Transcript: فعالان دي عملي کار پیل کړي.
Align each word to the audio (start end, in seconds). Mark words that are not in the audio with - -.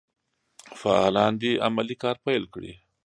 فعالان 0.81 1.31
دي 1.41 1.51
عملي 1.65 1.95
کار 2.03 2.15
پیل 2.25 2.43
کړي. 2.53 2.73